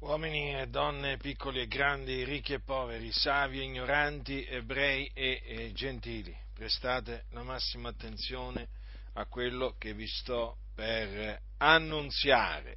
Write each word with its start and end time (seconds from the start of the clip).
Uomini 0.00 0.54
e 0.54 0.68
donne, 0.68 1.16
piccoli 1.16 1.60
e 1.60 1.66
grandi, 1.66 2.22
ricchi 2.22 2.52
e 2.52 2.60
poveri, 2.60 3.10
savi 3.10 3.58
e 3.58 3.64
ignoranti, 3.64 4.46
ebrei 4.46 5.10
e, 5.12 5.42
e 5.44 5.72
gentili, 5.72 6.34
prestate 6.54 7.24
la 7.30 7.42
massima 7.42 7.88
attenzione 7.88 8.68
a 9.14 9.26
quello 9.26 9.74
che 9.76 9.94
vi 9.94 10.06
sto 10.06 10.58
per 10.72 11.42
annunziare. 11.56 12.76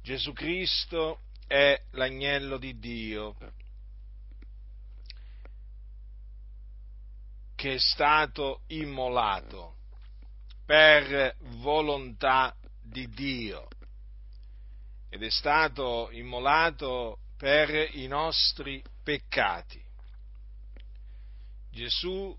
Gesù 0.00 0.32
Cristo 0.32 1.24
è 1.46 1.78
l'agnello 1.90 2.56
di 2.56 2.78
Dio 2.78 3.36
che 7.54 7.74
è 7.74 7.78
stato 7.78 8.62
immolato 8.68 9.76
per 10.64 11.36
volontà 11.40 12.56
di 12.80 13.06
Dio 13.10 13.68
ed 15.14 15.22
è 15.22 15.30
stato 15.30 16.08
immolato 16.10 17.20
per 17.36 17.70
i 17.92 18.08
nostri 18.08 18.82
peccati. 19.04 19.80
Gesù 21.70 22.36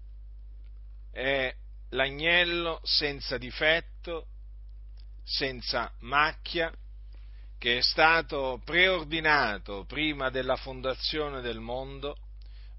è 1.10 1.56
l'agnello 1.92 2.82
senza 2.84 3.38
difetto, 3.38 4.28
senza 5.24 5.90
macchia, 6.00 6.70
che 7.58 7.78
è 7.78 7.82
stato 7.82 8.62
preordinato 8.66 9.86
prima 9.86 10.30
della 10.30 10.58
fondazione 10.58 11.40
del 11.40 11.62
mondo, 11.62 12.18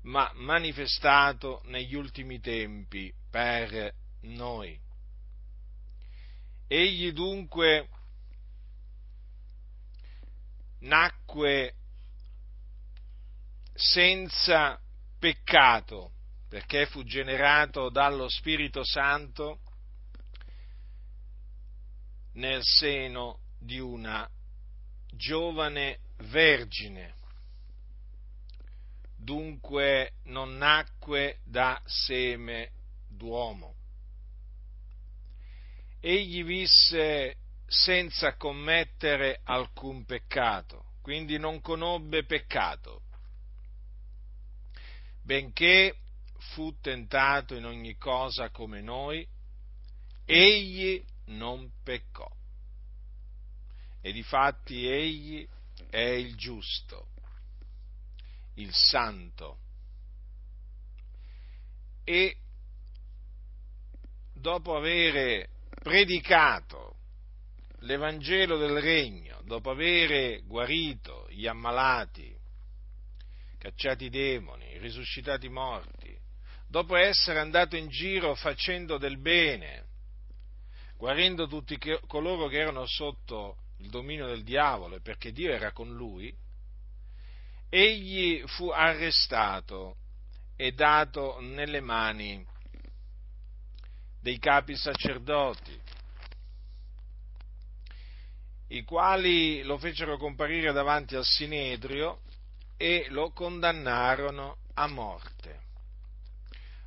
ma 0.03 0.31
manifestato 0.35 1.63
negli 1.65 1.95
ultimi 1.95 2.39
tempi 2.39 3.11
per 3.31 3.95
noi. 4.21 4.79
Egli 6.67 7.13
dunque 7.13 7.89
nacque 10.87 11.75
senza 13.75 14.81
peccato, 15.19 16.13
perché 16.49 16.87
fu 16.87 17.03
generato 17.05 17.91
dallo 17.91 18.29
Spirito 18.29 18.85
Santo 18.85 19.61
nel 22.33 22.61
seno 22.63 23.41
di 23.59 23.79
una 23.79 24.29
giovane 25.11 26.01
vergine. 26.29 27.15
Dunque 29.17 30.13
non 30.25 30.57
nacque 30.57 31.41
da 31.45 31.81
seme 31.85 32.71
d'uomo. 33.09 33.75
Egli 36.01 36.45
visse 36.45 37.37
senza 37.67 38.37
commettere 38.37 39.41
alcun 39.45 40.05
peccato, 40.05 40.93
quindi 41.03 41.39
non 41.39 41.61
conobbe 41.61 42.25
peccato, 42.25 43.03
benché 45.23 45.99
fu 46.53 46.79
tentato 46.81 47.55
in 47.55 47.65
ogni 47.65 47.97
cosa 47.97 48.51
come 48.51 48.81
noi, 48.81 49.27
egli 50.25 51.05
non 51.27 51.71
peccò. 51.83 52.29
E 54.01 54.13
difatti 54.13 54.87
egli 54.87 55.47
è 55.91 55.99
il 55.99 56.37
giusto, 56.37 57.09
il 58.55 58.73
santo. 58.73 59.59
E 62.05 62.37
dopo 64.33 64.77
avere 64.77 65.49
predicato 65.83 66.96
l'Evangelo 67.81 68.57
del 68.57 68.81
Regno, 68.81 69.41
dopo 69.45 69.71
avere 69.71 70.43
guarito 70.45 71.27
gli 71.31 71.47
ammalati, 71.47 72.35
cacciati 73.59 74.07
i 74.07 74.11
demoni, 74.11 74.79
risuscitati 74.79 75.47
i 75.47 75.51
morti, 75.51 76.17
dopo 76.69 76.97
essere 76.97 77.39
andato 77.39 77.77
in 77.77 77.89
giro 77.89 78.35
facendo 78.35 78.99
del 78.99 79.19
bene, 79.19 79.85
guarendo 80.97 81.47
tutti 81.47 81.79
coloro 82.07 82.49
che 82.49 82.59
erano 82.59 82.87
sotto 82.87 83.59
il 83.79 83.91
dominio 83.91 84.27
del 84.27 84.43
diavolo, 84.43 85.01
perché 85.01 85.33
Dio 85.33 85.53
era 85.53 85.73
con 85.73 85.93
lui, 85.93 86.35
egli 87.69 88.43
fu 88.47 88.69
arrestato 88.69 89.97
e 90.57 90.73
dato 90.73 91.39
nelle 91.41 91.81
mani 91.81 92.45
dei 94.21 94.39
capi 94.39 94.75
sacerdoti, 94.75 95.79
i 98.69 98.83
quali 98.83 99.63
lo 99.63 99.79
fecero 99.79 100.17
comparire 100.17 100.73
davanti 100.73 101.15
al 101.15 101.25
Sinedrio 101.25 102.21
e 102.77 103.07
lo 103.11 103.31
condannarono 103.31 104.59
a 104.75 104.87
morte. 104.87 105.65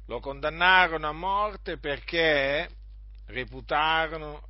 Lo 0.07 0.19
condannarono 0.19 1.07
a 1.07 1.13
morte 1.13 1.77
perché 1.77 2.69
reputarono 3.27 4.47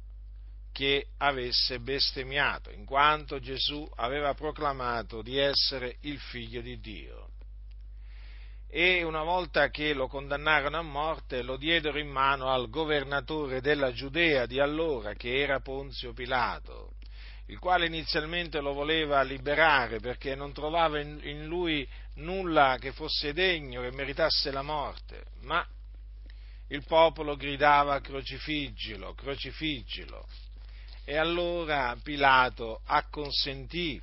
che 0.71 1.07
avesse 1.17 1.79
bestemmiato, 1.79 2.71
in 2.71 2.85
quanto 2.85 3.39
Gesù 3.39 3.89
aveva 3.95 4.33
proclamato 4.33 5.21
di 5.21 5.37
essere 5.37 5.97
il 6.01 6.17
figlio 6.19 6.61
di 6.61 6.79
Dio. 6.79 7.27
E 8.71 9.03
una 9.03 9.23
volta 9.23 9.69
che 9.69 9.93
lo 9.93 10.07
condannarono 10.07 10.77
a 10.77 10.83
morte, 10.83 11.41
lo 11.41 11.57
diedero 11.57 11.97
in 11.97 12.07
mano 12.07 12.49
al 12.49 12.69
governatore 12.69 13.61
della 13.61 13.91
Giudea 13.91 14.45
di 14.45 14.59
allora, 14.59 15.15
che 15.15 15.39
era 15.39 15.59
Ponzio 15.59 16.13
Pilato, 16.13 16.88
il 17.49 17.57
quale 17.57 17.87
inizialmente 17.87 18.59
lo 18.59 18.73
voleva 18.73 19.23
liberare 19.23 19.99
perché 19.99 20.35
non 20.35 20.53
trovava 20.53 20.99
in, 20.99 21.45
lui 21.45 21.87
nulla 22.15 22.77
che 22.79 22.91
fosse 22.91 23.33
degno, 23.33 23.81
che 23.81 23.91
meritasse 23.91 24.51
la 24.51 24.61
morte, 24.61 25.25
ma 25.41 25.65
il 26.67 26.83
popolo 26.85 27.35
gridava 27.35 27.99
crocifiggilo, 28.01 29.15
crocifiggilo. 29.15 30.27
E 31.03 31.17
allora 31.17 31.97
Pilato 32.03 32.81
acconsentì 32.85 33.99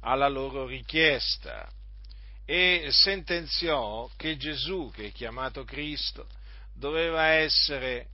alla 0.00 0.28
loro 0.28 0.66
richiesta 0.66 1.70
e 2.44 2.88
sentenziò 2.90 4.10
che 4.16 4.36
Gesù, 4.36 4.90
che 4.92 5.06
è 5.06 5.12
chiamato 5.12 5.62
Cristo, 5.62 6.26
doveva 6.74 7.26
essere 7.26 8.08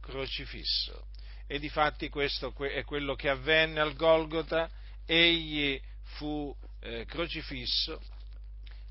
crocifisso 0.00 1.06
e 1.50 1.58
difatti 1.58 2.10
questo 2.10 2.54
è 2.58 2.84
quello 2.84 3.14
che 3.14 3.30
avvenne 3.30 3.80
al 3.80 3.94
Golgota, 3.94 4.70
egli 5.06 5.80
fu 6.02 6.54
eh, 6.80 7.06
crocifisso 7.06 7.98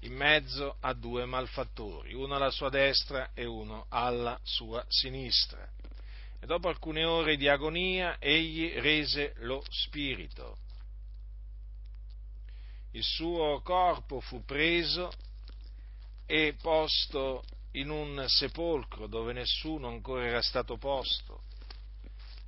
in 0.02 0.14
mezzo 0.14 0.78
a 0.80 0.94
due 0.94 1.26
malfattori, 1.26 2.16
uno 2.16 2.34
alla 2.34 2.50
sua 2.50 2.70
destra 2.70 3.30
e 3.36 3.46
uno 3.46 3.86
alla 3.90 4.40
sua 4.42 4.84
sinistra. 4.88 5.70
E 6.40 6.46
dopo 6.48 6.68
alcune 6.68 7.04
ore 7.04 7.38
di 7.38 7.48
agonia 7.48 8.18
egli 8.20 8.74
rese 8.80 9.34
lo 9.38 9.64
spirito. 9.70 10.58
Il 12.94 13.04
suo 13.04 13.62
corpo 13.62 14.20
fu 14.20 14.44
preso 14.44 15.12
e 16.26 16.56
posto 16.60 17.44
in 17.74 17.92
un 17.92 18.26
sepolcro 18.28 19.06
dove 19.06 19.32
nessuno 19.34 19.90
ancora 19.90 20.26
era 20.26 20.42
stato 20.42 20.78
posto 20.78 21.46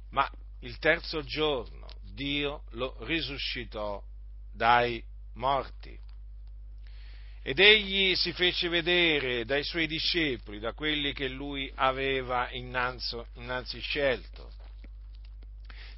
ma 0.10 0.30
il 0.60 0.78
terzo 0.80 1.24
giorno 1.24 1.88
Dio 2.14 2.64
lo 2.72 2.98
risuscitò 3.02 4.04
dai 4.52 5.04
morti. 5.36 5.98
Ed 7.42 7.60
egli 7.60 8.14
si 8.16 8.34
fece 8.34 8.68
vedere 8.68 9.46
dai 9.46 9.64
suoi 9.64 9.88
discepoli, 9.88 10.60
da 10.60 10.74
quelli 10.74 11.14
che 11.14 11.30
lui 11.30 11.72
aveva 11.76 12.52
innanzi, 12.52 13.18
innanzi 13.36 13.80
scelto. 13.80 14.52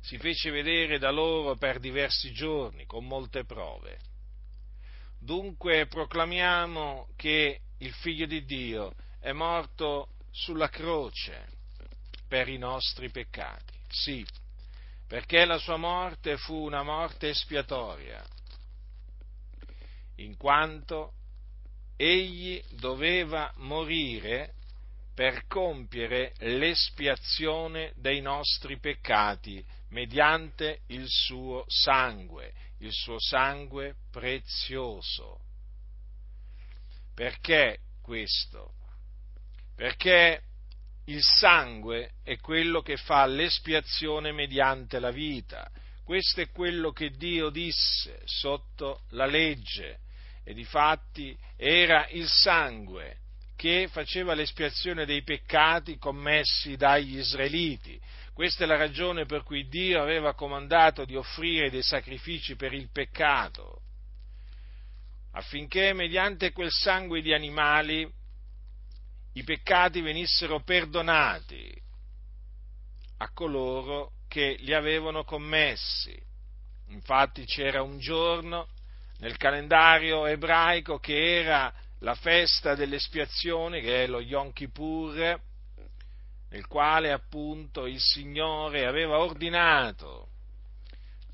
Si 0.02 0.18
fece 0.18 0.52
vedere 0.52 1.00
da 1.00 1.10
loro 1.10 1.56
per 1.56 1.80
diversi 1.80 2.32
giorni, 2.32 2.86
con 2.86 3.06
molte 3.06 3.44
prove. 3.46 4.00
Dunque 5.20 5.88
proclamiamo 5.88 7.10
che 7.16 7.62
il 7.80 7.94
Figlio 7.94 8.28
di 8.28 8.46
Dio 8.46 8.94
è 9.20 9.32
morto 9.32 10.14
sulla 10.32 10.70
croce 10.70 11.48
per 12.28 12.48
i 12.48 12.58
nostri 12.58 13.10
peccati 13.10 13.81
sì, 13.92 14.26
perché 15.08 15.46
la 15.46 15.58
sua 15.58 15.78
morte 15.78 16.38
fu 16.38 16.56
una 16.56 16.84
morte 16.84 17.30
espiatoria, 17.30 18.26
in 20.16 20.38
quanto 20.38 21.14
egli 21.98 22.62
doveva 22.72 23.52
morire 23.58 24.56
per 25.14 25.46
compiere 25.48 26.34
l'espiazione 26.40 27.94
dei 27.96 28.22
nostri 28.22 28.80
peccati 28.80 29.64
mediante 29.90 30.82
il 30.88 31.06
suo 31.08 31.64
sangue, 31.68 32.54
il 32.80 32.92
suo 32.92 33.20
sangue 33.20 33.96
prezioso. 34.10 35.42
Perché 37.14 37.80
questo? 38.02 38.74
Perché 39.76 40.42
il 41.12 41.22
sangue 41.22 42.12
è 42.24 42.38
quello 42.38 42.82
che 42.82 42.96
fa 42.96 43.26
l'espiazione 43.26 44.32
mediante 44.32 45.00
la 45.00 45.12
vita, 45.12 45.70
Questo 46.04 46.42
è 46.42 46.50
quello 46.50 46.92
che 46.92 47.12
Dio 47.12 47.50
disse 47.50 48.22
sotto 48.26 49.04
la 49.12 49.26
legge 49.26 50.00
e 50.44 50.54
difatti 50.54 51.38
era 51.56 52.08
il 52.10 52.28
sangue 52.28 53.18
che 53.56 53.88
faceva 53.90 54.34
l'espiazione 54.34 55.06
dei 55.06 55.24
peccati 55.24 55.98
commessi 55.98 56.76
dagli 56.76 57.18
israeliti. 57.18 57.98
Questa 58.34 58.64
è 58.64 58.68
la 58.68 58.76
ragione 58.76 59.26
per 59.26 59.44
cui 59.44 59.68
Dio 59.68 60.02
aveva 60.02 60.34
comandato 60.34 61.06
di 61.06 61.16
offrire 61.16 61.70
dei 61.70 61.84
sacrifici 61.84 62.56
per 62.56 62.74
il 62.74 62.90
peccato, 62.92 63.82
affinché 65.34 65.94
mediante 65.94 66.52
quel 66.52 66.72
sangue 66.72 67.22
di 67.22 67.34
animali 67.34 68.12
i 69.34 69.44
peccati 69.44 70.02
venissero 70.02 70.62
perdonati 70.62 71.72
a 73.18 73.32
coloro 73.34 74.14
che 74.28 74.56
li 74.60 74.74
avevano 74.74 75.24
commessi. 75.24 76.18
Infatti 76.88 77.46
c'era 77.46 77.82
un 77.82 78.00
giorno 78.00 78.68
nel 79.20 79.38
calendario 79.38 80.26
ebraico 80.26 80.98
che 81.00 81.40
era 81.40 81.74
la 82.00 82.16
festa 82.16 82.76
dell'espiazione, 82.76 83.80
che 83.80 84.04
è 84.04 84.08
lo 84.08 84.20
Yom 84.20 84.52
Kippur, 84.52 85.40
nel 86.50 86.68
quale 86.68 87.12
appunto 87.12 87.86
il 87.86 88.00
Signore 88.00 88.86
aveva 88.86 89.20
ordinato 89.20 90.28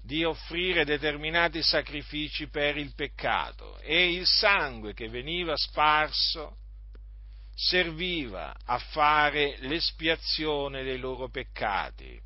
di 0.02 0.24
offrire 0.24 0.86
determinati 0.86 1.62
sacrifici 1.64 2.48
per 2.48 2.78
il 2.78 2.94
peccato 2.94 3.78
e 3.80 4.14
il 4.14 4.26
sangue 4.26 4.94
che 4.94 5.10
veniva 5.10 5.56
sparso 5.58 6.58
serviva 7.60 8.56
a 8.66 8.78
fare 8.78 9.56
l'espiazione 9.62 10.84
dei 10.84 11.00
loro 11.00 11.28
peccati. 11.28 12.22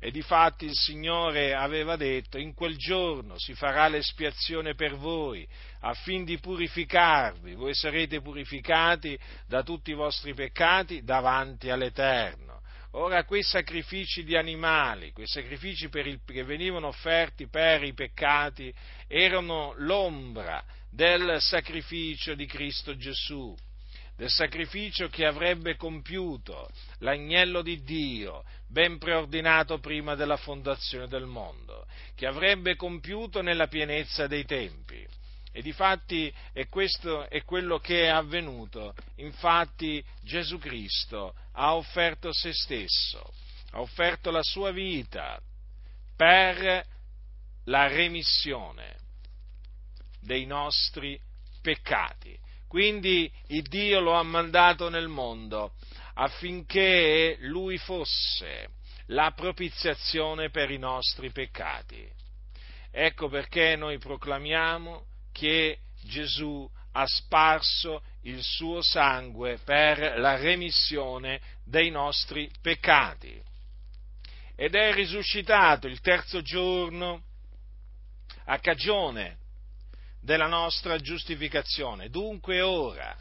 E 0.00 0.10
difatti 0.10 0.64
il 0.64 0.74
Signore 0.74 1.54
aveva 1.54 1.96
detto, 1.96 2.38
in 2.38 2.54
quel 2.54 2.76
giorno 2.78 3.38
si 3.38 3.52
farà 3.54 3.88
l'espiazione 3.88 4.74
per 4.74 4.96
voi, 4.96 5.46
affin 5.80 6.24
di 6.24 6.38
purificarvi, 6.38 7.54
voi 7.54 7.74
sarete 7.74 8.22
purificati 8.22 9.18
da 9.46 9.62
tutti 9.62 9.90
i 9.90 9.94
vostri 9.94 10.32
peccati 10.32 11.02
davanti 11.02 11.68
all'Eterno. 11.68 12.62
Ora 12.92 13.24
quei 13.24 13.42
sacrifici 13.42 14.24
di 14.24 14.34
animali, 14.34 15.12
quei 15.12 15.26
sacrifici 15.26 15.90
il, 15.92 16.20
che 16.24 16.44
venivano 16.44 16.86
offerti 16.86 17.48
per 17.48 17.82
i 17.82 17.92
peccati, 17.92 18.72
erano 19.06 19.74
l'ombra 19.76 20.64
del 20.90 21.36
sacrificio 21.40 22.34
di 22.34 22.46
Cristo 22.46 22.96
Gesù 22.96 23.54
del 24.18 24.30
sacrificio 24.30 25.08
che 25.08 25.24
avrebbe 25.24 25.76
compiuto 25.76 26.68
l'agnello 26.98 27.62
di 27.62 27.84
Dio, 27.84 28.44
ben 28.66 28.98
preordinato 28.98 29.78
prima 29.78 30.16
della 30.16 30.36
fondazione 30.36 31.06
del 31.06 31.24
mondo, 31.24 31.86
che 32.16 32.26
avrebbe 32.26 32.74
compiuto 32.74 33.42
nella 33.42 33.68
pienezza 33.68 34.26
dei 34.26 34.44
tempi. 34.44 35.06
E 35.52 35.62
difatti 35.62 36.34
è 36.52 36.66
questo 36.66 37.28
è 37.28 37.44
quello 37.44 37.78
che 37.78 38.06
è 38.06 38.08
avvenuto. 38.08 38.92
Infatti 39.18 40.04
Gesù 40.22 40.58
Cristo 40.58 41.36
ha 41.52 41.76
offerto 41.76 42.32
se 42.32 42.52
stesso, 42.52 43.22
ha 43.70 43.80
offerto 43.80 44.32
la 44.32 44.42
sua 44.42 44.72
vita 44.72 45.40
per 46.16 46.84
la 47.66 47.86
remissione 47.86 48.96
dei 50.20 50.44
nostri 50.44 51.16
peccati. 51.62 52.46
Quindi 52.68 53.32
il 53.48 53.62
Dio 53.62 54.00
lo 54.00 54.12
ha 54.12 54.22
mandato 54.22 54.90
nel 54.90 55.08
mondo 55.08 55.72
affinché 56.14 57.36
lui 57.40 57.78
fosse 57.78 58.68
la 59.06 59.32
propiziazione 59.34 60.50
per 60.50 60.70
i 60.70 60.78
nostri 60.78 61.30
peccati. 61.30 62.06
Ecco 62.90 63.28
perché 63.28 63.74
noi 63.76 63.98
proclamiamo 63.98 65.06
che 65.32 65.78
Gesù 66.02 66.68
ha 66.92 67.06
sparso 67.06 68.02
il 68.22 68.42
suo 68.42 68.82
sangue 68.82 69.58
per 69.64 70.18
la 70.18 70.36
remissione 70.36 71.40
dei 71.64 71.90
nostri 71.90 72.50
peccati. 72.60 73.40
Ed 74.56 74.74
è 74.74 74.92
risuscitato 74.92 75.86
il 75.86 76.00
terzo 76.00 76.42
giorno 76.42 77.22
a 78.46 78.58
cagione 78.58 79.38
della 80.20 80.46
nostra 80.46 80.98
giustificazione. 80.98 82.08
Dunque 82.08 82.60
ora, 82.60 83.16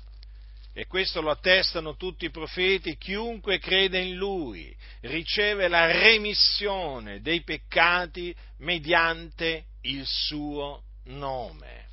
e 0.73 0.85
questo 0.85 1.21
lo 1.21 1.31
attestano 1.31 1.95
tutti 1.95 2.25
i 2.25 2.29
profeti, 2.29 2.97
chiunque 2.97 3.57
crede 3.57 3.99
in 3.99 4.15
Lui 4.15 4.75
riceve 5.01 5.67
la 5.67 5.87
remissione 5.87 7.19
dei 7.21 7.41
peccati 7.41 8.35
mediante 8.59 9.65
il 9.81 10.05
suo 10.05 10.83
nome. 11.05 11.85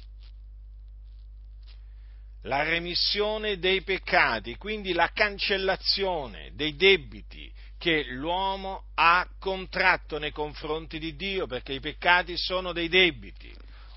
La 2.43 2.63
remissione 2.63 3.59
dei 3.59 3.81
peccati, 3.81 4.57
quindi 4.57 4.93
la 4.93 5.11
cancellazione 5.15 6.51
dei 6.53 6.77
debiti 6.77 7.51
che 7.79 8.05
l'uomo 8.05 8.89
ha 8.97 9.27
contratto 9.39 10.19
nei 10.19 10.31
confronti 10.31 10.99
di 10.99 11.17
Dio, 11.17 11.47
perché 11.47 11.73
i 11.73 11.81
peccati 11.81 12.37
sono 12.37 12.73
dei 12.73 12.89
debiti. 12.89 13.51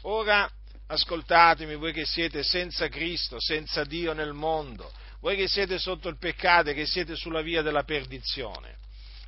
Ora, 0.03 0.50
ascoltatemi 0.88 1.75
voi 1.75 1.94
che 1.94 2.06
siete 2.06 2.44
senza 2.44 2.88
Cristo, 2.88 3.39
senza 3.39 3.84
Dio 3.84 4.13
nel 4.13 4.34
mondo, 4.34 4.92
voi 5.19 5.36
che 5.36 5.48
siete 5.48 5.78
sotto 5.78 6.10
il 6.10 6.18
peccato 6.18 6.69
e 6.69 6.74
che 6.74 6.86
siete 6.86 7.16
sulla 7.16 7.42
via 7.42 7.62
della 7.62 7.84
perdizione. 7.84 8.78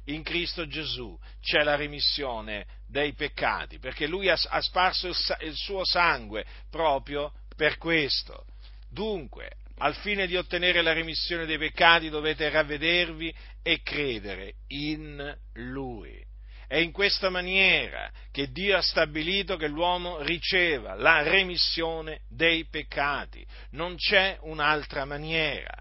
In 0.05 0.23
Cristo 0.23 0.67
Gesù 0.67 1.17
c'è 1.41 1.63
la 1.63 1.75
remissione 1.75 2.65
dei 2.87 3.13
peccati, 3.13 3.77
perché 3.77 4.07
Lui 4.07 4.29
ha, 4.29 4.37
sparso 4.61 5.07
il 5.07 5.55
suo 5.55 5.85
sangue 5.85 6.45
proprio 6.69 7.31
per 7.55 7.77
questo. 7.77 8.45
Dunque, 8.89 9.51
al 9.77 9.95
fine 9.95 10.25
di 10.25 10.35
ottenere 10.35 10.81
la 10.81 10.93
remissione 10.93 11.45
dei 11.45 11.57
peccati 11.57 12.09
dovete 12.09 12.49
ravvedervi 12.49 13.33
e 13.61 13.81
credere 13.81 14.55
in 14.67 15.37
Lui. 15.53 16.28
È 16.69 16.77
in 16.77 16.91
questa 16.91 17.31
maniera 17.31 18.11
che 18.29 18.51
Dio 18.51 18.77
ha 18.77 18.81
stabilito 18.83 19.57
che 19.57 19.67
l'uomo 19.67 20.21
riceva 20.21 20.93
la 20.93 21.23
remissione 21.23 22.21
dei 22.27 22.67
peccati. 22.67 23.43
Non 23.71 23.95
c'è 23.95 24.37
un'altra 24.41 25.03
maniera. 25.03 25.75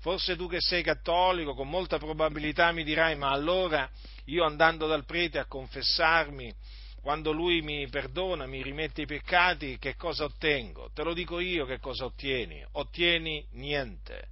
Forse 0.00 0.34
tu 0.34 0.48
che 0.48 0.60
sei 0.60 0.82
cattolico 0.82 1.54
con 1.54 1.68
molta 1.68 1.98
probabilità 1.98 2.72
mi 2.72 2.82
dirai, 2.82 3.14
ma 3.14 3.30
allora 3.30 3.88
io 4.24 4.42
andando 4.42 4.88
dal 4.88 5.04
prete 5.04 5.38
a 5.38 5.46
confessarmi, 5.46 6.52
quando 7.00 7.30
lui 7.30 7.62
mi 7.62 7.86
perdona, 7.88 8.44
mi 8.46 8.60
rimette 8.60 9.02
i 9.02 9.06
peccati, 9.06 9.78
che 9.78 9.94
cosa 9.94 10.24
ottengo? 10.24 10.90
Te 10.92 11.04
lo 11.04 11.14
dico 11.14 11.38
io 11.38 11.64
che 11.64 11.78
cosa 11.78 12.06
ottieni. 12.06 12.60
Ottieni 12.72 13.46
niente. 13.52 14.30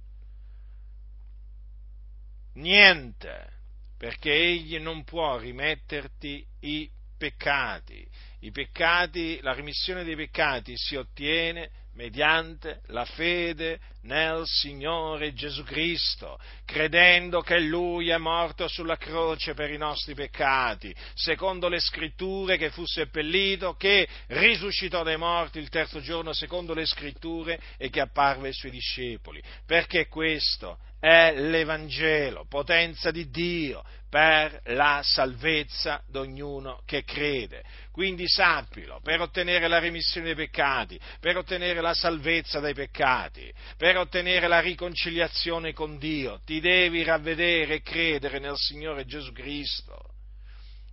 Niente 2.55 3.61
perché 4.03 4.33
egli 4.33 4.77
non 4.79 5.05
può 5.05 5.37
rimetterti 5.37 6.45
i 6.59 6.91
peccati. 7.17 8.05
I 8.39 8.51
peccati, 8.51 9.39
la 9.41 9.53
remissione 9.53 10.03
dei 10.03 10.17
peccati 10.17 10.73
si 10.75 10.97
ottiene 10.97 11.69
mediante 11.93 12.81
la 12.87 13.05
fede 13.05 13.79
nel 14.03 14.43
Signore 14.45 15.33
Gesù 15.33 15.63
Cristo, 15.63 16.39
credendo 16.65 17.41
che 17.41 17.59
Lui 17.59 18.09
è 18.09 18.17
morto 18.17 18.67
sulla 18.67 18.97
croce 18.97 19.53
per 19.53 19.71
i 19.71 19.77
nostri 19.77 20.13
peccati, 20.13 20.93
secondo 21.13 21.67
le 21.67 21.79
scritture 21.79 22.57
che 22.57 22.69
fu 22.69 22.85
seppellito, 22.85 23.75
che 23.75 24.07
risuscitò 24.27 25.03
dai 25.03 25.17
morti 25.17 25.59
il 25.59 25.69
terzo 25.69 26.01
giorno, 26.01 26.33
secondo 26.33 26.73
le 26.73 26.85
scritture, 26.85 27.59
e 27.77 27.89
che 27.89 28.01
apparve 28.01 28.47
ai 28.47 28.53
suoi 28.53 28.71
discepoli, 28.71 29.41
perché 29.65 30.07
questo 30.07 30.77
è 30.99 31.33
l'Evangelo, 31.35 32.45
potenza 32.47 33.11
di 33.11 33.29
Dio 33.29 33.83
per 34.09 34.61
la 34.65 35.01
salvezza 35.03 36.03
di 36.07 36.77
che 36.85 37.03
crede. 37.03 37.63
Quindi 37.91 38.27
sappilo, 38.27 39.01
per 39.03 39.19
ottenere 39.19 39.67
la 39.67 39.79
remissione 39.79 40.27
dei 40.27 40.35
peccati, 40.35 40.99
per 41.19 41.35
ottenere 41.35 41.81
la 41.81 41.93
salvezza 41.93 42.59
dai 42.59 42.73
peccati, 42.73 43.51
per 43.75 43.92
ottenere 44.01 44.47
la 44.47 44.59
riconciliazione 44.59 45.73
con 45.73 45.97
Dio, 45.97 46.41
ti 46.45 46.59
devi 46.59 47.03
ravvedere 47.03 47.75
e 47.75 47.81
credere 47.81 48.39
nel 48.39 48.55
Signore 48.55 49.05
Gesù 49.05 49.31
Cristo. 49.31 49.99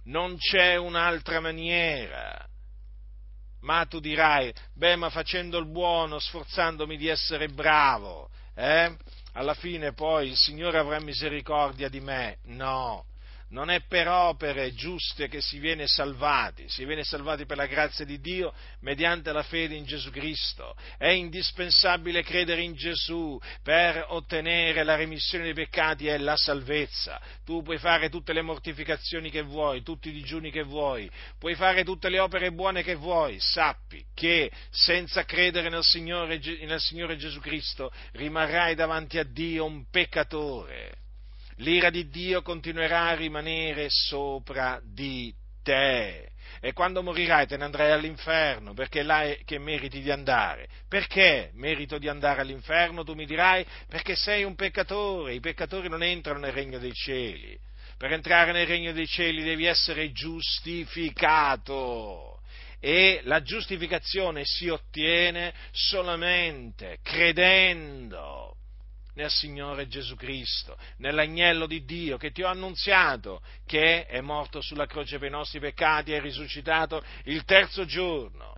Non 0.04 0.37
c'è 0.37 0.76
un'altra 0.76 1.40
maniera. 1.40 2.47
Ma 3.61 3.85
tu 3.85 4.00
dirai, 4.00 4.52
beh, 4.75 4.97
ma 4.97 5.11
facendo 5.11 5.59
il 5.59 5.71
buono, 5.71 6.19
sforzandomi 6.19 6.97
di 6.97 7.09
essere 7.09 7.49
bravo, 7.49 8.30
eh? 8.54 8.97
alla 9.33 9.54
fine 9.54 9.92
poi 9.92 10.28
il 10.28 10.37
Signore 10.37 10.78
avrà 10.78 10.99
misericordia 11.00 11.88
di 11.88 12.00
me. 12.00 12.38
No, 12.45 13.04
non 13.50 13.71
è 13.71 13.83
per 13.83 14.09
opere 14.09 14.75
giuste 14.75 15.28
che 15.28 15.40
si 15.40 15.59
viene 15.59 15.87
salvati, 15.87 16.69
si 16.69 16.85
viene 16.85 17.04
salvati 17.04 17.47
per 17.47 17.57
la 17.57 17.66
grazia 17.66 18.04
di 18.04 18.21
Dio 18.21 18.52
mediante 18.80 19.33
la 19.33 19.42
fede 19.42 19.75
in 19.75 19.85
Gesù 19.85 20.11
Cristo. 20.11 20.76
È 20.97 21.09
indispensabile 21.09 22.23
credere 22.23 22.62
in 22.62 22.75
Gesù 22.75 23.38
per 23.62 24.04
ottenere 24.09 24.85
la 24.85 24.95
remissione 24.95 25.45
dei 25.45 25.54
peccati 25.54 26.07
e 26.07 26.19
la 26.19 26.37
salvezza. 26.37 27.21
Tu 27.45 27.62
puoi 27.62 27.78
fare 27.78 28.09
tutte 28.09 28.33
le 28.33 28.42
mortificazioni 28.42 29.30
che 29.30 29.42
vuoi, 29.42 29.83
tutti 29.83 30.09
i 30.09 30.12
digiuni 30.12 30.50
che 30.50 30.62
vuoi, 30.62 31.11
puoi 31.38 31.54
fare 31.54 31.83
tutte 31.83 32.09
le 32.09 32.21
opere 32.21 32.52
buone 32.52 32.83
che 32.83 32.95
vuoi, 32.95 33.38
sappi 33.40 34.04
che 34.14 34.50
senza 34.71 35.25
credere 35.25 35.69
nel 35.69 35.83
Signore, 35.83 36.38
nel 36.38 36.80
Signore 36.80 37.16
Gesù 37.16 37.40
Cristo 37.40 37.90
rimarrai 38.12 38.75
davanti 38.75 39.19
a 39.19 39.25
Dio 39.25 39.64
un 39.64 39.87
peccatore 39.90 41.00
l'ira 41.61 41.90
di 41.90 42.09
Dio 42.09 42.43
continuerà 42.43 43.09
a 43.09 43.14
rimanere 43.14 43.87
sopra 43.88 44.81
di 44.83 45.33
te. 45.62 46.33
E 46.61 46.73
quando 46.73 47.02
morirai 47.02 47.47
te 47.47 47.57
ne 47.57 47.64
andrai 47.64 47.90
all'inferno, 47.90 48.75
perché 48.75 49.00
è 49.00 49.02
là 49.02 49.35
che 49.45 49.59
meriti 49.59 50.02
di 50.02 50.11
andare. 50.11 50.69
Perché 50.88 51.50
merito 51.55 51.97
di 51.99 52.09
andare 52.09 52.43
all'inferno? 52.43 53.05
Tu 53.05 53.14
mi 53.14 53.25
dirai, 53.25 53.64
perché 53.88 54.14
sei 54.17 54.45
un 54.45 54.55
peccatore, 54.55 55.33
i 55.35 55.40
peccatori 55.40 55.88
non 55.88 56.02
entrano 56.02 56.40
nel 56.40 56.52
regno 56.52 56.79
dei 56.79 56.93
cieli. 56.93 57.59
Per 57.97 58.12
entrare 58.12 58.52
nel 58.52 58.67
regno 58.67 58.93
dei 58.93 59.07
cieli 59.07 59.43
devi 59.43 59.64
essere 59.67 60.12
giustificato 60.12 62.40
e 62.79 63.21
la 63.25 63.40
giustificazione 63.43 64.45
si 64.45 64.69
ottiene 64.69 65.52
solamente 65.71 66.99
credendo 67.02 68.57
nel 69.14 69.31
Signore 69.31 69.88
Gesù 69.88 70.14
Cristo, 70.17 70.76
nell'agnello 70.99 71.67
di 71.67 71.85
Dio 71.85 72.17
che 72.17 72.31
ti 72.31 72.43
ho 72.43 72.49
annunziato, 72.49 73.43
che 73.67 74.07
è 74.07 74.21
morto 74.21 74.61
sulla 74.61 74.87
croce 74.87 75.19
per 75.19 75.29
i 75.29 75.33
nostri 75.33 75.61
peccati 75.61 76.12
e 76.12 76.17
è 76.17 76.21
risuscitato 76.21 77.02
il 77.25 77.45
terzo 77.45 77.85
giorno 77.85 78.55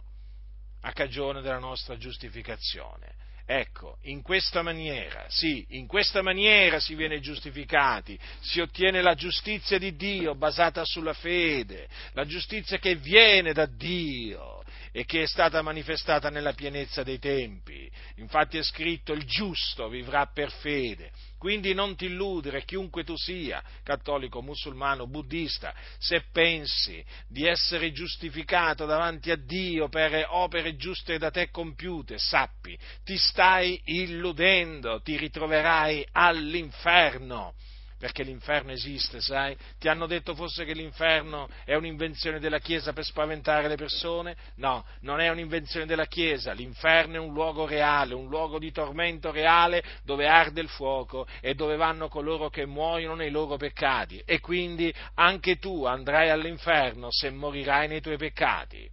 a 0.82 0.92
cagione 0.92 1.40
della 1.40 1.58
nostra 1.58 1.96
giustificazione. 1.96 3.20
Ecco, 3.44 3.98
in 4.02 4.22
questa 4.22 4.62
maniera, 4.62 5.26
sì, 5.28 5.66
in 5.70 5.86
questa 5.86 6.22
maniera 6.22 6.78
si 6.78 6.94
viene 6.94 7.20
giustificati, 7.20 8.18
si 8.40 8.60
ottiene 8.60 9.02
la 9.02 9.14
giustizia 9.14 9.78
di 9.78 9.96
Dio 9.96 10.36
basata 10.36 10.84
sulla 10.84 11.12
fede, 11.12 11.88
la 12.12 12.24
giustizia 12.24 12.78
che 12.78 12.94
viene 12.94 13.52
da 13.52 13.66
Dio 13.66 14.61
e 14.92 15.04
che 15.06 15.22
è 15.22 15.26
stata 15.26 15.62
manifestata 15.62 16.28
nella 16.28 16.52
pienezza 16.52 17.02
dei 17.02 17.18
tempi. 17.18 17.90
Infatti 18.16 18.58
è 18.58 18.62
scritto 18.62 19.12
il 19.12 19.24
giusto 19.24 19.88
vivrà 19.88 20.26
per 20.26 20.52
fede. 20.52 21.10
Quindi 21.38 21.74
non 21.74 21.96
ti 21.96 22.04
illudere, 22.04 22.64
chiunque 22.64 23.02
tu 23.02 23.16
sia, 23.16 23.60
cattolico, 23.82 24.42
musulmano, 24.42 25.08
buddista, 25.08 25.74
se 25.98 26.26
pensi 26.30 27.04
di 27.26 27.46
essere 27.46 27.90
giustificato 27.90 28.86
davanti 28.86 29.32
a 29.32 29.36
Dio 29.36 29.88
per 29.88 30.26
opere 30.28 30.76
giuste 30.76 31.18
da 31.18 31.32
te 31.32 31.50
compiute, 31.50 32.16
sappi, 32.18 32.78
ti 33.02 33.16
stai 33.16 33.80
illudendo, 33.86 35.00
ti 35.00 35.16
ritroverai 35.16 36.06
all'inferno 36.12 37.54
perché 38.02 38.24
l'inferno 38.24 38.72
esiste, 38.72 39.20
sai? 39.20 39.56
Ti 39.78 39.86
hanno 39.86 40.08
detto 40.08 40.34
forse 40.34 40.64
che 40.64 40.72
l'inferno 40.72 41.48
è 41.64 41.76
un'invenzione 41.76 42.40
della 42.40 42.58
Chiesa 42.58 42.92
per 42.92 43.04
spaventare 43.04 43.68
le 43.68 43.76
persone? 43.76 44.34
No, 44.56 44.84
non 45.02 45.20
è 45.20 45.28
un'invenzione 45.28 45.86
della 45.86 46.06
Chiesa, 46.06 46.50
l'inferno 46.50 47.14
è 47.14 47.18
un 47.20 47.32
luogo 47.32 47.64
reale, 47.64 48.14
un 48.14 48.28
luogo 48.28 48.58
di 48.58 48.72
tormento 48.72 49.30
reale 49.30 49.84
dove 50.02 50.26
arde 50.26 50.60
il 50.60 50.68
fuoco 50.68 51.28
e 51.40 51.54
dove 51.54 51.76
vanno 51.76 52.08
coloro 52.08 52.50
che 52.50 52.66
muoiono 52.66 53.14
nei 53.14 53.30
loro 53.30 53.56
peccati 53.56 54.20
e 54.26 54.40
quindi 54.40 54.92
anche 55.14 55.60
tu 55.60 55.84
andrai 55.84 56.28
all'inferno 56.28 57.06
se 57.12 57.30
morirai 57.30 57.86
nei 57.86 58.00
tuoi 58.00 58.16
peccati 58.16 58.90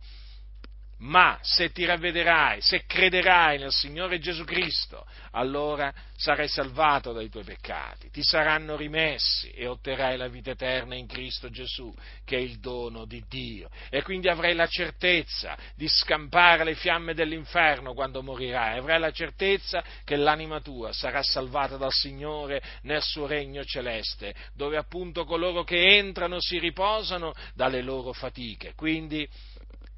ma 1.00 1.38
se 1.42 1.72
ti 1.72 1.86
ravvederai, 1.86 2.62
se 2.62 2.84
crederai 2.86 3.58
nel 3.58 3.72
Signore 3.72 4.20
Gesù 4.20 4.44
Cristo, 4.44 5.06
allora 5.32 5.94
sarai 6.16 6.50
salvato 6.50 7.14
dai 7.14 7.30
tuoi 7.30 7.46
peccati, 7.46 8.10
ti 8.10 8.22
saranno 8.24 8.76
rimessi 8.76 9.50
e 9.52 9.68
otterrai 9.68 10.18
la 10.18 10.28
vita 10.28 10.52
eterna 10.52 10.96
in 10.96 11.08
Cristo 11.08 11.50
Gesù, 11.50 11.94
che 12.26 12.36
è 12.36 12.40
il 12.40 12.60
dono 12.60 13.06
di 13.06 13.24
Dio. 13.30 13.70
E 13.90 14.02
quindi 14.02 14.28
avrai 14.28 14.54
la 14.54 14.68
certezza 14.68 15.58
di 15.76 15.88
scampare 15.88 16.66
le 16.66 16.76
fiamme 16.76 17.14
dell'inferno 17.14 17.94
quando 17.94 18.22
morirai, 18.22 18.78
avrai 18.78 19.00
la 19.00 19.12
certezza 19.12 19.82
che 20.04 20.18
l'anima 20.18 20.60
tua 20.60 20.92
sarà 20.92 21.24
salvata 21.24 21.78
dal 21.78 21.94
Signore 21.94 22.62
nel 22.82 23.02
suo 23.02 23.26
regno 23.26 23.64
celeste, 23.64 24.36
dove 24.54 24.76
appunto 24.76 25.24
coloro 25.24 25.64
che 25.64 25.98
entrano 25.98 26.42
si 26.42 26.60
riposano 26.60 27.34
dalle 27.54 27.82
loro 27.82 28.12
fatiche. 28.12 28.74
Quindi 28.76 29.28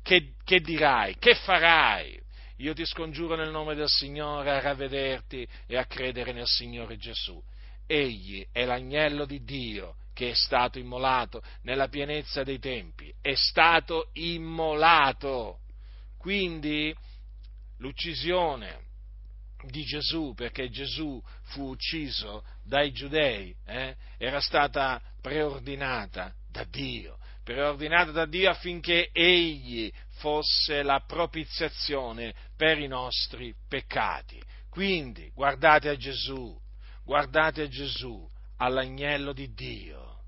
che, 0.02 0.34
che 0.44 0.60
dirai? 0.60 1.16
Che 1.18 1.36
farai? 1.36 2.20
Io 2.58 2.74
ti 2.74 2.86
scongiuro 2.86 3.36
nel 3.36 3.50
nome 3.50 3.76
del 3.76 3.88
Signore 3.88 4.52
a 4.52 4.60
ravvederti 4.60 5.48
e 5.66 5.78
a 5.78 5.86
credere 5.86 6.32
nel 6.32 6.46
Signore 6.46 6.98
Gesù. 6.98 7.42
Egli 7.88 8.46
è 8.52 8.66
l'agnello 8.66 9.26
di 9.26 9.44
Dio 9.44 9.96
che 10.14 10.32
è 10.32 10.34
stato 10.34 10.78
immolato 10.78 11.42
nella 11.64 11.88
pienezza 11.88 12.44
dei 12.44 12.60
tempi, 12.60 13.12
è 13.22 13.34
stato 13.34 14.10
immolato. 14.14 15.60
Quindi 16.18 16.96
l'uccisione 17.78 18.90
di 19.64 19.84
Gesù, 19.84 20.34
perché 20.36 20.70
Gesù 20.70 21.22
fu 21.46 21.70
ucciso 21.70 22.44
dai 22.64 22.92
giudei, 22.92 23.56
eh, 23.66 23.96
era 24.18 24.40
stata 24.40 25.02
preordinata 25.22 26.34
da 26.48 26.64
Dio 26.66 27.18
preordinato 27.44 28.12
da 28.12 28.26
Dio 28.26 28.50
affinché 28.50 29.10
Egli 29.12 29.92
fosse 30.20 30.84
la 30.84 31.04
propiziazione 31.06 32.34
per 32.56 32.80
i 32.80 32.88
nostri 32.88 33.54
peccati. 33.68 34.42
Quindi 34.70 35.30
guardate 35.34 35.90
a 35.90 35.98
Gesù, 35.98 36.58
guardate 37.04 37.64
a 37.64 37.68
Gesù, 37.68 38.30
all'agnello 38.58 39.34
di 39.34 39.54
Dio. 39.54 40.20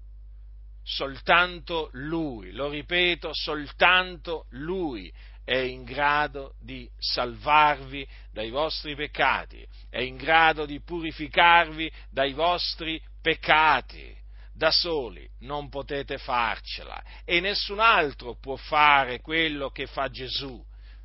Soltanto 0.84 1.89
Lui, 1.93 2.51
lo 2.51 2.70
ripeto, 2.70 3.29
soltanto 3.34 4.48
Lui 4.50 5.12
è 5.46 5.55
in 5.55 5.84
grado 5.84 6.55
di 6.60 6.89
salvarvi 6.98 8.05
dai 8.32 8.50
vostri 8.50 8.96
peccati, 8.96 9.65
è 9.89 10.01
in 10.01 10.17
grado 10.17 10.65
di 10.65 10.82
purificarvi 10.82 11.89
dai 12.10 12.34
vostri 12.34 13.01
peccati 13.22 14.22
da 14.53 14.72
soli 14.72 15.27
non 15.39 15.69
potete 15.69 16.17
farcela 16.17 17.01
e 17.25 17.39
nessun 17.39 17.79
altro 17.79 18.38
può 18.39 18.55
fare 18.55 19.19
quello 19.19 19.69
che 19.69 19.88
fa 19.88 20.10
Gesù, 20.10 20.63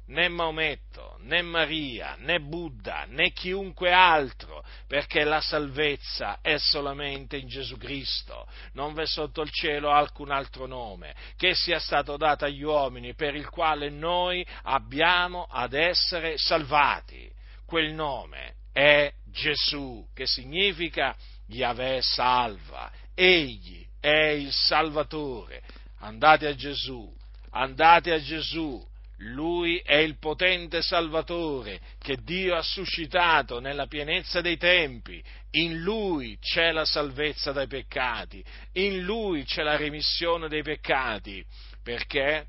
né 0.08 0.28
Maometto, 0.28 1.16
né 1.20 1.42
Maria, 1.42 2.16
né 2.18 2.40
Buddha, 2.40 3.04
né 3.08 3.30
chiunque 3.32 3.92
altro, 3.92 4.64
perché 4.86 5.24
la 5.24 5.40
salvezza 5.40 6.38
è 6.40 6.56
solamente 6.58 7.36
in 7.36 7.46
Gesù 7.46 7.76
Cristo. 7.76 8.46
Non 8.72 8.94
v'è 8.94 9.06
sotto 9.06 9.42
il 9.42 9.50
cielo 9.50 9.90
alcun 9.90 10.30
altro 10.30 10.66
nome 10.66 11.14
che 11.36 11.54
sia 11.54 11.78
stato 11.78 12.16
dato 12.16 12.44
agli 12.44 12.62
uomini 12.62 13.14
per 13.14 13.34
il 13.34 13.48
quale 13.48 13.90
noi 13.90 14.44
abbiamo 14.62 15.46
ad 15.50 15.74
essere 15.74 16.38
salvati. 16.38 17.30
Quel 17.66 17.92
nome 17.92 18.54
è 18.72 19.12
Gesù, 19.26 20.06
che 20.14 20.26
significa 20.26 21.14
Yahweh 21.48 22.00
salva 22.00 22.90
Egli 23.20 23.84
è 23.98 24.28
il 24.28 24.52
Salvatore. 24.52 25.62
Andate 25.98 26.46
a 26.46 26.54
Gesù, 26.54 27.12
andate 27.50 28.12
a 28.12 28.22
Gesù. 28.22 28.86
Lui 29.22 29.78
è 29.78 29.96
il 29.96 30.18
potente 30.20 30.80
Salvatore 30.82 31.80
che 31.98 32.18
Dio 32.22 32.54
ha 32.54 32.62
suscitato 32.62 33.58
nella 33.58 33.88
pienezza 33.88 34.40
dei 34.40 34.56
tempi. 34.56 35.20
In 35.52 35.80
Lui 35.80 36.38
c'è 36.38 36.70
la 36.70 36.84
salvezza 36.84 37.50
dai 37.50 37.66
peccati, 37.66 38.44
in 38.74 39.02
Lui 39.02 39.42
c'è 39.42 39.64
la 39.64 39.76
remissione 39.76 40.46
dei 40.46 40.62
peccati. 40.62 41.44
Perché? 41.82 42.46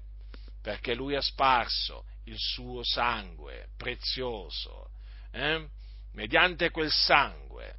Perché 0.62 0.94
Lui 0.94 1.16
ha 1.16 1.22
sparso 1.22 2.04
il 2.26 2.38
suo 2.38 2.84
sangue 2.84 3.70
prezioso. 3.76 4.92
Eh? 5.32 5.66
Mediante 6.14 6.70
quel 6.70 6.92
sangue 6.92 7.79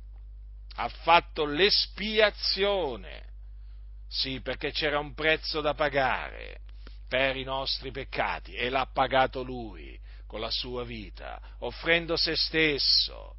ha 0.77 0.89
fatto 0.89 1.45
l'espiazione. 1.45 3.29
Sì, 4.09 4.41
perché 4.41 4.73
c'era 4.73 4.99
un 4.99 5.15
prezzo 5.15 5.61
da 5.61 5.75
pagare 5.75 6.61
per 7.09 7.37
i 7.37 7.45
nostri 7.45 7.91
peccati 7.91 8.55
e 8.55 8.71
l'ha 8.71 8.89
pagato 8.93 9.43
lui 9.43 9.99
con 10.27 10.41
la 10.41 10.51
sua 10.51 10.85
vita, 10.85 11.41
offrendo 11.59 12.17
se 12.17 12.37
stesso. 12.37 13.35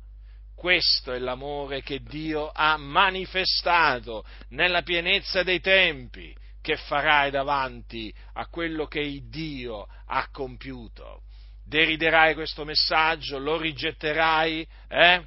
Questo 0.55 1.11
è 1.11 1.19
l'amore 1.19 1.81
che 1.81 2.01
Dio 2.01 2.51
ha 2.53 2.77
manifestato 2.77 4.25
nella 4.49 4.81
pienezza 4.83 5.41
dei 5.41 5.59
tempi, 5.59 6.35
che 6.61 6.77
farai 6.77 7.31
davanti 7.31 8.13
a 8.33 8.45
quello 8.47 8.85
che 8.85 9.21
Dio 9.23 9.87
ha 10.05 10.29
compiuto. 10.31 11.23
Deriderai 11.65 12.33
questo 12.33 12.65
messaggio? 12.65 13.39
Lo 13.39 13.57
rigetterai? 13.57 14.67
Eh? 14.87 15.25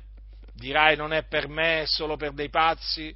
Dirai 0.65 0.97
non 0.97 1.13
è 1.13 1.25
per 1.25 1.47
me, 1.47 1.83
è 1.83 1.87
solo 1.87 2.17
per 2.17 2.33
dei 2.33 2.49
pazzi, 2.49 3.15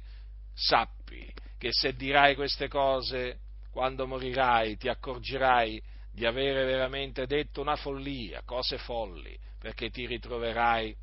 sappi 0.53 1.27
che 1.57 1.69
se 1.71 1.95
dirai 1.95 2.35
queste 2.35 2.67
cose, 2.67 3.39
quando 3.71 4.05
morirai 4.05 4.77
ti 4.77 4.87
accorgerai 4.87 5.81
di 6.11 6.27
avere 6.27 6.63
veramente 6.65 7.25
detto 7.25 7.61
una 7.61 7.75
follia, 7.75 8.43
cose 8.45 8.77
folli, 8.77 9.35
perché 9.57 9.89
ti 9.89 10.05
ritroverai 10.05 10.95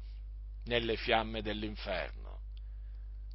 nelle 0.67 0.97
fiamme 0.97 1.43
dell'inferno. 1.43 2.43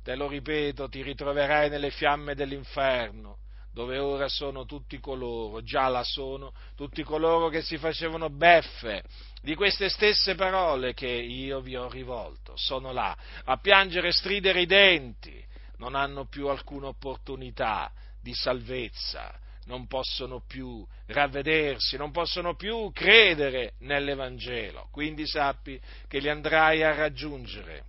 Te 0.03 0.15
lo 0.15 0.27
ripeto, 0.27 0.87
ti 0.87 1.01
ritroverai 1.01 1.69
nelle 1.69 1.91
fiamme 1.91 2.33
dell'inferno, 2.33 3.39
dove 3.73 3.99
ora 3.99 4.29
sono 4.29 4.65
tutti 4.65 4.99
coloro, 4.99 5.61
già 5.61 5.89
la 5.89 6.03
sono, 6.03 6.53
tutti 6.75 7.03
coloro 7.03 7.49
che 7.49 7.61
si 7.61 7.77
facevano 7.77 8.29
beffe 8.29 9.03
di 9.41 9.55
queste 9.55 9.89
stesse 9.89 10.35
parole 10.35 10.93
che 10.93 11.07
io 11.07 11.61
vi 11.61 11.75
ho 11.75 11.89
rivolto. 11.89 12.55
Sono 12.55 12.91
là 12.91 13.15
a 13.45 13.57
piangere 13.57 14.09
e 14.09 14.13
stridere 14.13 14.61
i 14.61 14.65
denti, 14.65 15.43
non 15.77 15.95
hanno 15.95 16.25
più 16.25 16.47
alcuna 16.47 16.87
opportunità 16.87 17.91
di 18.21 18.33
salvezza, 18.33 19.37
non 19.65 19.87
possono 19.87 20.41
più 20.47 20.85
ravvedersi, 21.07 21.97
non 21.97 22.11
possono 22.11 22.55
più 22.55 22.91
credere 22.93 23.73
nell'Evangelo. 23.79 24.87
Quindi 24.91 25.27
sappi 25.27 25.79
che 26.07 26.19
li 26.19 26.29
andrai 26.29 26.83
a 26.83 26.93
raggiungere 26.93 27.85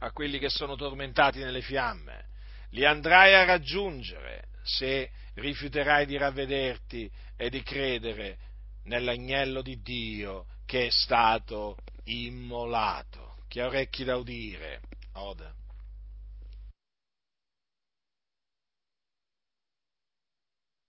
a 0.00 0.10
quelli 0.12 0.38
che 0.38 0.48
sono 0.48 0.76
tormentati 0.76 1.38
nelle 1.38 1.62
fiamme, 1.62 2.24
li 2.70 2.84
andrai 2.84 3.34
a 3.34 3.44
raggiungere 3.44 4.48
se 4.62 5.10
rifiuterai 5.34 6.06
di 6.06 6.16
ravvederti 6.16 7.10
e 7.36 7.50
di 7.50 7.62
credere 7.62 8.38
nell'agnello 8.86 9.62
di 9.62 9.80
Dio 9.82 10.46
che 10.64 10.86
è 10.86 10.90
stato 10.90 11.76
immolato. 12.04 13.36
Chi 13.48 13.60
ha 13.60 13.66
orecchi 13.66 14.04
da 14.04 14.16
udire, 14.16 14.80
oda. 15.12 15.54